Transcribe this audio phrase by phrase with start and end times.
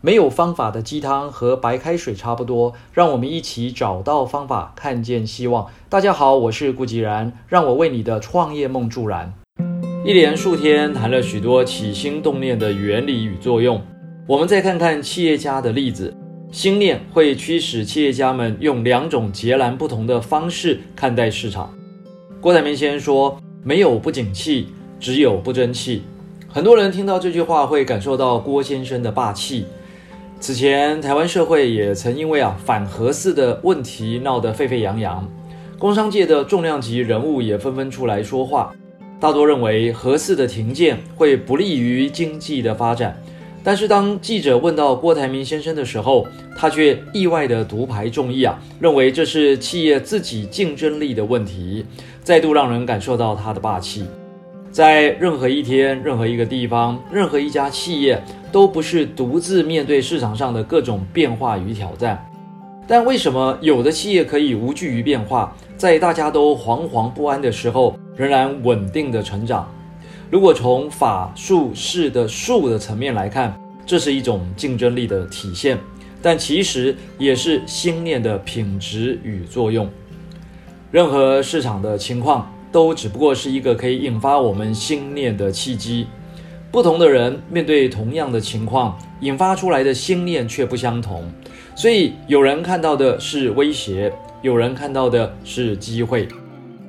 [0.00, 5.66] 没有方法的鸡汤和白开水差不多，让我们一起找到方法，看见希望。
[5.88, 9.34] 大家好，我是顾吉然，让我为你的创业梦助燃。
[10.04, 13.82] 一连数天谈了许多起心动念的原理与作用，
[14.28, 16.16] 我们再看看企业家的例子。
[16.52, 21.74] 心念会驱使企业家们用两种截然不同的方式看待市场。
[22.40, 24.68] 郭台铭先生说：“没有不景气，
[25.00, 26.04] 只有不争气。”
[26.48, 29.66] 很多人听到这句话会感受到郭先生的霸气。
[30.40, 35.28] 此前，台湾社会也曾因为啊反核四的问题闹得沸沸扬扬，
[35.78, 38.72] 工商界的重量级人物也纷纷出来说话，
[39.20, 43.20] 大多认为核四的停建会不利于经济的发展。
[43.64, 51.84] 但是当记者问到郭台铭先生的时候，他却意外的独排众议啊，认为这是企业自己竞争力的问题，
[52.22, 54.04] 再度让人感受到他的霸气。
[54.78, 62.24] 在任何一天、任何一个地方、任何一家企业，都不是独自面对市场上的各种变化与挑战。
[62.86, 69.68] 但为什么有的企业可以无惧于变化，在大家都惶惶不安的时候，仍然稳定的成长？
[70.30, 75.76] 如果从法术式的术的层面来看，这是一种竞争力的体现，
[76.22, 79.90] 但其实也是心念的品质与作用。
[80.92, 82.48] 任何市场的情况。
[82.70, 86.06] 都只不过是一个可以引发我们心念的契机。
[86.70, 91.24] 不同的人面对同样的情况，引发出来的心念却不相同。
[91.74, 96.28] 所以，有人看到的是威胁，有人看到的是机会。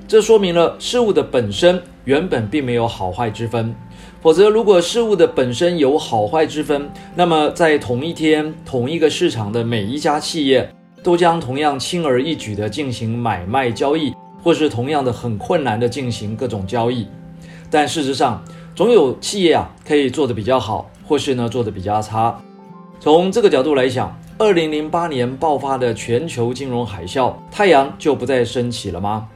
[0.07, 3.73] 这说明了事物的本身原本并没有好坏之分。
[4.21, 10.69] 否则，如果事物的本身有好坏之分，那么在同一天、同一个市场的每一家企业，
[11.01, 14.11] 都将同样轻而易举地进行买卖交易。
[14.41, 17.07] 或是同样的很困难的进行各种交易，
[17.69, 18.43] 但事实上，
[18.75, 22.39] 总有企业啊可以做得比较好，或是呢做得比较差。
[22.99, 29.27] 从这个角度来讲，二零零八年爆发的全球金融海啸，太阳就不再升起了吗？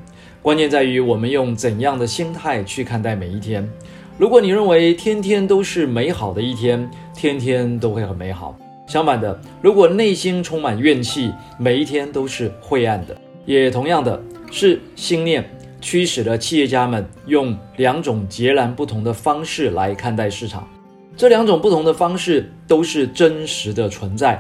[0.42, 3.70] 关键在于我们用怎样的心态去看待每一天。
[4.18, 8.56] 如果你认为天天都是美好的一天，天天都会很美好。
[8.86, 13.16] 相反的，如果内心充满怨气，每一天都是晦暗的。
[13.46, 14.22] 也同样的。
[14.54, 15.44] 是信念
[15.82, 20.70] 驱使了企业家们用两种截然不同的方式来看待市场，
[21.18, 24.40] 这两种不同的方式都是真实的存在，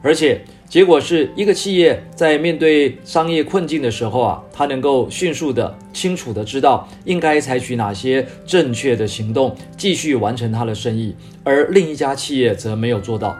[0.00, 13.36] 而且结果是一个企业在面对商业困境的时候啊，它能够迅速的、清楚的知道应该采取哪些正确的行动，继续完成它的生意，而另一家企业则没有做到。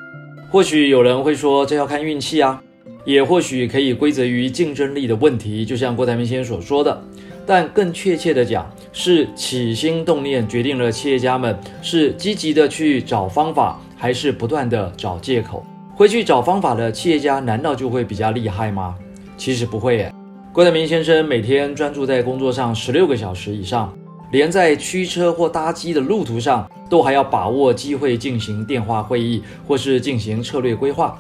[0.51, 2.61] 或许有人会说，这要看运气啊。
[3.05, 7.03] 也或许可以归责于竞争力的问题，就像郭台铭先生所说的。
[7.47, 15.65] 但更确切的讲，是起心动念决定了企业家们是积极的去找方法，还是不断的找借口。
[15.95, 18.95] 会去找方法的企业家，难道就会比较厉害吗？
[19.39, 20.13] 其实不会耶。
[20.53, 23.97] 郭台铭先生每天专注在工作上十六个小时以上，
[24.31, 31.19] 连在驱车或搭机的路途上，都还要把握机会进行电话会议，或是进行策略规划。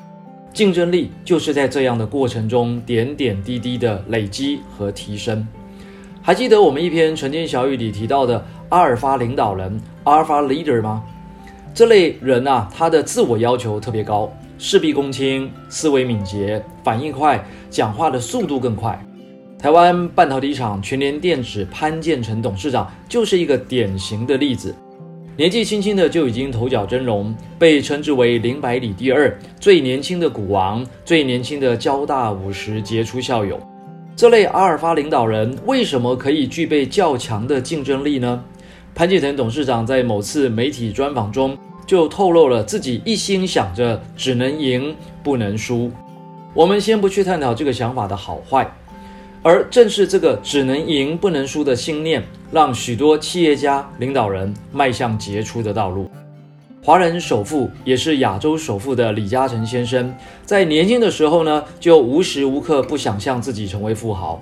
[0.53, 5.47] 竞争力就是在这样的过程中点点滴滴的累积和提升。
[6.20, 11.03] 还记得我们一篇晨间小语里提到的阿尔法领导人 （Alpha Leader） 吗？
[11.72, 19.00] 这类人啊，他的自我要求特别高，事必躬亲，思维敏捷，反应快，讲话的速度更快。
[19.58, 24.75] 台湾半导体厂全联电子潘建成董事长就是一个典型的例子。
[25.38, 33.56] 年纪轻轻的就已经头角峥嵘，被称之为林百里第二最年轻的股王，最年轻的交大五十杰出校友。
[34.16, 38.43] 这类阿尔法领导人为什么可以具备较强的竞争力呢？
[38.97, 41.56] 潘建成董事长在某次媒体专访中
[41.87, 45.88] 就透露了自己一心想着只能赢不能输。
[46.53, 48.69] 我们先不去探讨这个想法的好坏。
[49.43, 56.10] 而正是这个只能赢不能输的信念，让许多企业家领导人迈向杰出的道路。
[56.82, 60.14] 华人首富也是亚洲首富的李嘉诚先生，
[60.44, 64.40] 在年轻的时候呢，就无时无刻不想象自己成为富豪。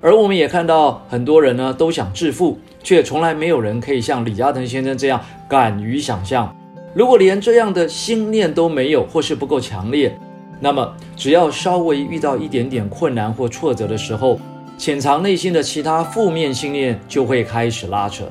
[0.00, 6.54] 而我们也看到很多人呢都想致富，却从来没有人可以像李嘉诚先生这样敢于想象。
[6.94, 10.16] 如果连这样的心念都没有，或是不够强烈。
[10.58, 14.40] 那么，只要稍微遇到一点点困难或挫折的时候，
[14.78, 18.24] 潜藏内心的其他负面信念就会开始拉扯，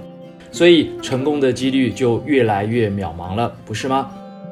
[0.52, 4.10] 所以成功的几率就越来越渺茫了，不是吗？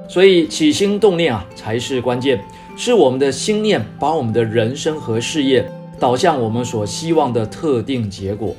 [0.07, 2.39] 所以起心动念啊才是关键，
[2.75, 5.67] 是我们的心念把我们的人生和事业
[5.99, 8.55] 导向我们所希望的特定结果。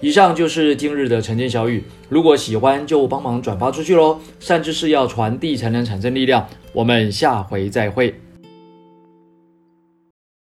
[0.00, 4.18] 以上就是今日的晨间小语，如果喜欢就帮忙转发出去喽。
[4.38, 6.46] 善知识要传递才能产生力量。
[6.72, 8.14] 我们下回再会。